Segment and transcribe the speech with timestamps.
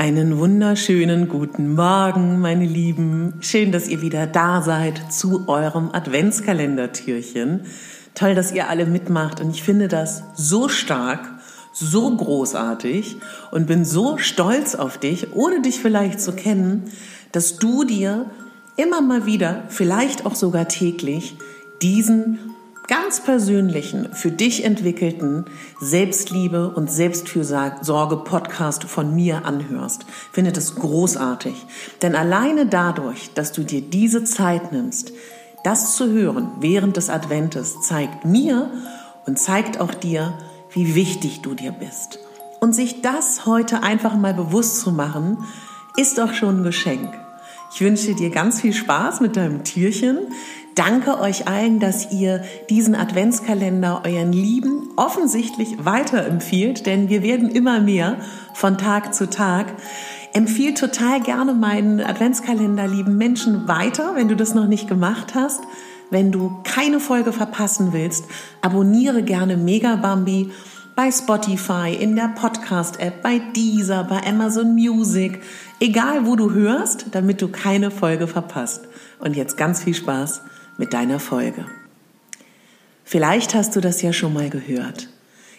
[0.00, 3.34] Einen wunderschönen guten Morgen, meine Lieben.
[3.40, 7.66] Schön, dass ihr wieder da seid zu eurem Adventskalendertürchen.
[8.14, 11.28] Toll, dass ihr alle mitmacht und ich finde das so stark,
[11.74, 13.18] so großartig
[13.50, 16.84] und bin so stolz auf dich, ohne dich vielleicht zu kennen,
[17.32, 18.24] dass du dir
[18.76, 21.36] immer mal wieder, vielleicht auch sogar täglich,
[21.82, 22.38] diesen
[22.90, 25.44] ganz persönlichen, für dich entwickelten
[25.80, 30.06] Selbstliebe und Selbstfürsorge Podcast von mir anhörst.
[30.32, 31.54] Finde das großartig.
[32.02, 35.12] Denn alleine dadurch, dass du dir diese Zeit nimmst,
[35.62, 38.72] das zu hören während des Adventes, zeigt mir
[39.24, 40.34] und zeigt auch dir,
[40.72, 42.18] wie wichtig du dir bist.
[42.58, 45.38] Und sich das heute einfach mal bewusst zu machen,
[45.96, 47.08] ist doch schon ein Geschenk.
[47.72, 50.18] Ich wünsche dir ganz viel Spaß mit deinem Türchen.
[50.74, 57.80] Danke euch allen, dass ihr diesen Adventskalender euren Lieben offensichtlich weiterempfiehlt, denn wir werden immer
[57.80, 58.18] mehr
[58.54, 59.74] von Tag zu Tag.
[60.32, 65.62] Empfiehl total gerne meinen Adventskalender lieben Menschen weiter, wenn du das noch nicht gemacht hast.
[66.10, 68.24] Wenn du keine Folge verpassen willst,
[68.60, 70.50] abonniere gerne Mega Bambi
[71.00, 75.40] bei Spotify, in der Podcast-App, bei Deezer, bei Amazon Music,
[75.80, 78.82] egal wo du hörst, damit du keine Folge verpasst.
[79.18, 80.42] Und jetzt ganz viel Spaß
[80.76, 81.64] mit deiner Folge.
[83.02, 85.08] Vielleicht hast du das ja schon mal gehört.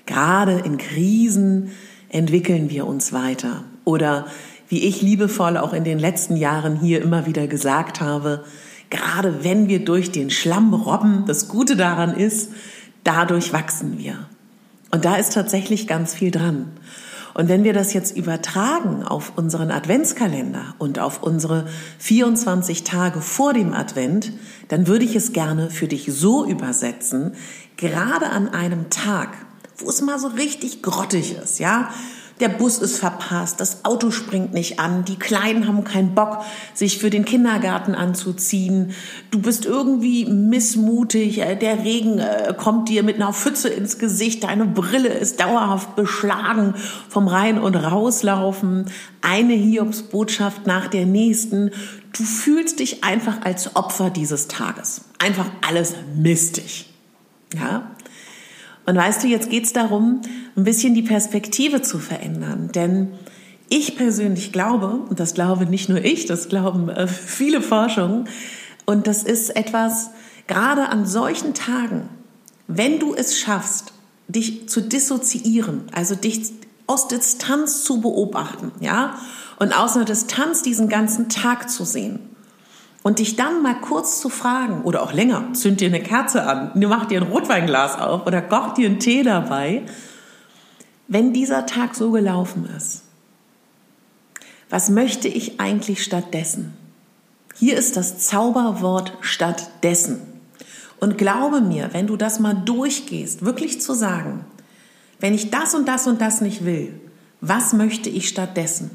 [0.06, 1.72] Gerade in Krisen
[2.10, 3.64] entwickeln wir uns weiter.
[3.84, 4.28] Oder
[4.70, 8.44] wie ich liebevoll auch in den letzten Jahren hier immer wieder gesagt habe,
[8.92, 12.52] gerade wenn wir durch den Schlamm robben, das Gute daran ist,
[13.04, 14.28] dadurch wachsen wir.
[14.92, 16.68] Und da ist tatsächlich ganz viel dran.
[17.34, 21.66] Und wenn wir das jetzt übertragen auf unseren Adventskalender und auf unsere
[22.00, 24.34] 24 Tage vor dem Advent,
[24.68, 27.34] dann würde ich es gerne für dich so übersetzen,
[27.78, 29.30] gerade an einem Tag,
[29.78, 31.90] wo es mal so richtig grottig ist, ja,
[32.40, 36.40] der Bus ist verpasst, das Auto springt nicht an, die Kleinen haben keinen Bock,
[36.74, 38.94] sich für den Kindergarten anzuziehen,
[39.30, 44.44] du bist irgendwie missmutig, äh, der Regen äh, kommt dir mit einer Pfütze ins Gesicht,
[44.44, 46.74] deine Brille ist dauerhaft beschlagen
[47.10, 48.86] vom Rein- und Rauslaufen,
[49.22, 51.72] eine Hiobsbotschaft nach der nächsten.
[52.14, 55.06] Du fühlst dich einfach als Opfer dieses Tages.
[55.20, 56.92] Einfach alles mistig.
[57.56, 57.92] Ja?
[58.86, 60.22] Und weißt du, jetzt geht es darum,
[60.56, 62.70] ein bisschen die Perspektive zu verändern.
[62.74, 63.14] Denn
[63.70, 68.28] ich persönlich glaube, und das glaube nicht nur ich, das glauben äh, viele Forschungen,
[68.86, 70.10] und das ist etwas,
[70.48, 72.10] gerade an solchen Tagen,
[72.68, 73.94] wenn du es schaffst,
[74.28, 76.52] dich zu dissoziieren, also dich
[76.88, 79.16] aus Distanz zu beobachten, ja,
[79.60, 82.20] und aus einer Distanz diesen ganzen Tag zu sehen,
[83.04, 86.72] und dich dann mal kurz zu fragen oder auch länger, zünd dir eine Kerze an,
[86.76, 89.84] mach dir ein Rotweinglas auf oder koch dir einen Tee dabei,
[91.12, 93.02] wenn dieser Tag so gelaufen ist.
[94.70, 96.74] Was möchte ich eigentlich stattdessen?
[97.54, 100.22] Hier ist das Zauberwort stattdessen.
[101.02, 104.46] Und glaube mir, wenn du das mal durchgehst, wirklich zu sagen,
[105.20, 106.98] wenn ich das und das und das nicht will,
[107.42, 108.92] was möchte ich stattdessen?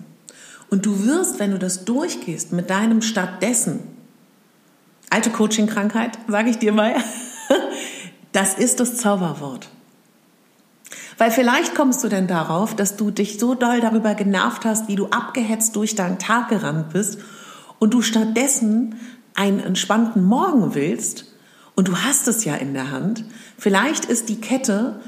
[0.71, 3.81] Und du wirst, wenn du das durchgehst mit deinem stattdessen,
[5.11, 6.95] alte Coaching-Krankheit, sage ich dir mal.
[8.33, 9.71] Das ist das Zauberwort.
[11.19, 14.97] Weil vielleicht kommst du denn darauf, dass du dich so doll darüber genervt hast, wie
[14.97, 17.19] du abgehetzt durch deinen Tag gerannt bist
[17.79, 18.97] und du stattdessen
[19.35, 21.35] einen entspannten Morgen willst
[21.75, 23.25] und du hast es ja in der Hand.
[23.59, 25.01] Vielleicht ist die Kette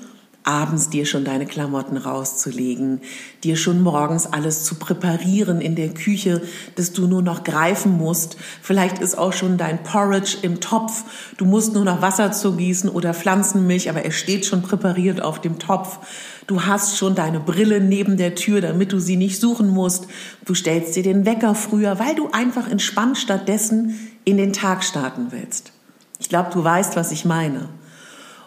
[0.48, 3.02] abends dir schon deine Klamotten rauszulegen,
[3.44, 6.40] dir schon morgens alles zu präparieren in der Küche,
[6.74, 8.38] dass du nur noch greifen musst.
[8.62, 11.04] Vielleicht ist auch schon dein Porridge im Topf.
[11.36, 15.58] Du musst nur noch Wasser zugießen oder Pflanzenmilch, aber es steht schon präpariert auf dem
[15.58, 15.98] Topf.
[16.46, 20.06] Du hast schon deine Brille neben der Tür, damit du sie nicht suchen musst.
[20.46, 25.26] Du stellst dir den Wecker früher, weil du einfach entspannt stattdessen in den Tag starten
[25.28, 25.72] willst.
[26.18, 27.68] Ich glaube, du weißt, was ich meine.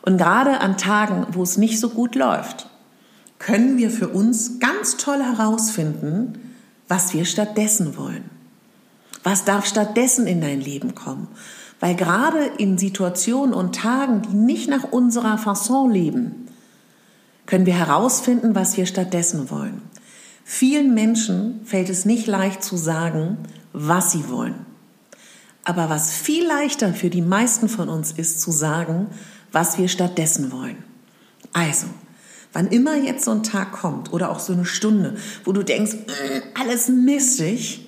[0.03, 2.67] Und gerade an Tagen, wo es nicht so gut läuft,
[3.39, 6.55] können wir für uns ganz toll herausfinden,
[6.87, 8.29] was wir stattdessen wollen.
[9.23, 11.27] Was darf stattdessen in dein Leben kommen?
[11.79, 16.47] Weil gerade in Situationen und Tagen, die nicht nach unserer Fasson leben,
[17.45, 19.81] können wir herausfinden, was wir stattdessen wollen.
[20.43, 23.37] Vielen Menschen fällt es nicht leicht zu sagen,
[23.73, 24.65] was sie wollen.
[25.63, 29.07] Aber was viel leichter für die meisten von uns ist, zu sagen,
[29.51, 30.83] was wir stattdessen wollen.
[31.53, 31.87] Also,
[32.53, 35.93] wann immer jetzt so ein Tag kommt oder auch so eine Stunde, wo du denkst,
[35.93, 37.87] äh, alles mistig,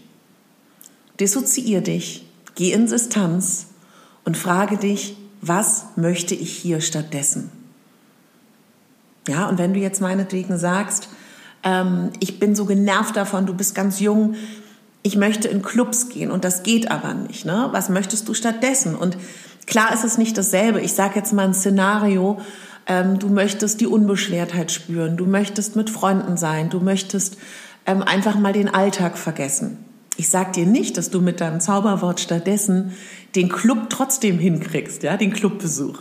[1.20, 3.68] dissoziier dich, geh in Distanz
[4.26, 7.52] und frage dich, was möchte ich hier stattdessen?
[9.28, 11.10] Ja, und wenn du jetzt meinetwegen sagst,
[11.64, 14.36] ähm, ich bin so genervt davon, du bist ganz jung,
[15.04, 17.46] ich möchte in Clubs gehen und das geht aber nicht.
[17.46, 17.68] Ne?
[17.72, 18.96] Was möchtest du stattdessen?
[18.96, 19.18] Und
[19.68, 20.80] klar ist es nicht dasselbe.
[20.80, 22.40] Ich sage jetzt mal ein Szenario,
[22.88, 27.38] ähm, du möchtest die Unbeschwertheit spüren, du möchtest mit Freunden sein, du möchtest
[27.86, 29.86] ähm, einfach mal den Alltag vergessen.
[30.16, 32.94] Ich sag dir nicht, dass du mit deinem Zauberwort stattdessen
[33.36, 36.00] den Club trotzdem hinkriegst, ja, den Clubbesuch.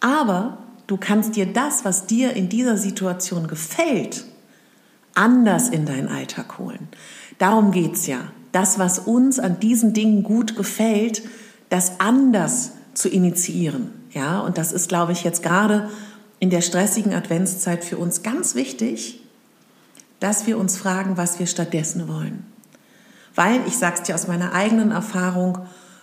[0.00, 4.24] Aber du kannst dir das, was dir in dieser Situation gefällt,
[5.14, 6.88] anders in deinen Alltag holen.
[7.38, 8.32] Darum geht's ja.
[8.52, 11.22] Das, was uns an diesen Dingen gut gefällt,
[11.68, 13.90] das anders zu initiieren.
[14.12, 15.90] Ja, und das ist, glaube ich, jetzt gerade
[16.38, 19.20] in der stressigen Adventszeit für uns ganz wichtig,
[20.20, 22.44] dass wir uns fragen, was wir stattdessen wollen.
[23.34, 25.58] Weil, ich sage es dir aus meiner eigenen Erfahrung,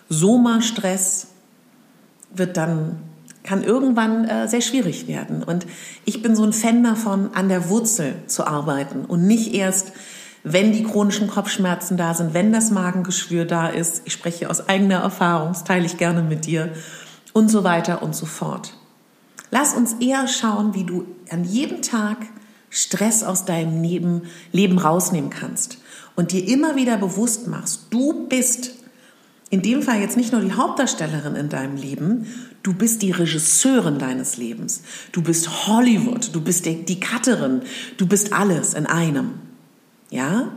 [0.08, 1.28] Soma-Stress
[2.32, 3.00] wird dann,
[3.42, 5.42] kann irgendwann äh, sehr schwierig werden.
[5.42, 5.66] Und
[6.04, 9.92] ich bin so ein Fan davon, an der Wurzel zu arbeiten und nicht erst
[10.44, 14.02] wenn die chronischen Kopfschmerzen da sind, wenn das Magengeschwür da ist.
[14.04, 16.72] Ich spreche aus eigener Erfahrung, das teile ich gerne mit dir
[17.32, 18.74] und so weiter und so fort.
[19.50, 22.18] Lass uns eher schauen, wie du an jedem Tag
[22.68, 25.78] Stress aus deinem Leben rausnehmen kannst
[26.14, 28.72] und dir immer wieder bewusst machst, du bist
[29.50, 32.26] in dem Fall jetzt nicht nur die Hauptdarstellerin in deinem Leben,
[32.64, 34.82] du bist die Regisseurin deines Lebens.
[35.12, 37.62] Du bist Hollywood, du bist die Cutterin,
[37.96, 39.53] du bist alles in einem.
[40.14, 40.52] Ja?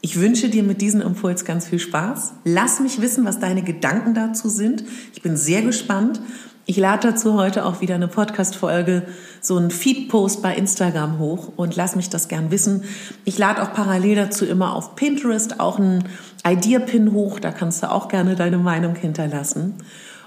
[0.00, 2.34] Ich wünsche dir mit diesem Impuls ganz viel Spaß.
[2.44, 4.84] Lass mich wissen, was deine Gedanken dazu sind.
[5.12, 6.20] Ich bin sehr gespannt.
[6.66, 9.02] Ich lade dazu heute auch wieder eine Podcast-Folge,
[9.40, 12.84] so einen Feed-Post bei Instagram hoch und lass mich das gern wissen.
[13.24, 16.04] Ich lade auch parallel dazu immer auf Pinterest auch einen
[16.46, 17.40] Idea-Pin hoch.
[17.40, 19.74] Da kannst du auch gerne deine Meinung hinterlassen.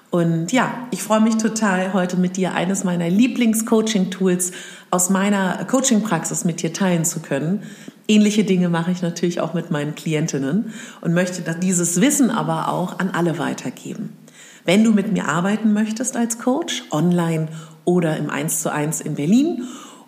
[0.10, 4.52] Und ja, ich freue mich total, heute mit dir eines meiner Lieblings-Coaching-Tools
[4.92, 7.64] aus meiner Coaching-Praxis mit dir teilen zu können.
[8.08, 13.00] Ähnliche Dinge mache ich natürlich auch mit meinen Klientinnen und möchte dieses Wissen aber auch
[13.00, 14.16] an alle weitergeben.
[14.64, 17.48] Wenn du mit mir arbeiten möchtest als Coach, online
[17.84, 19.64] oder im 1 zu 1 in Berlin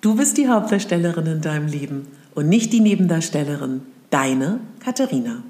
[0.01, 3.83] Du bist die Hauptdarstellerin in deinem Leben und nicht die Nebendarstellerin.
[4.11, 5.43] Deine Katharina.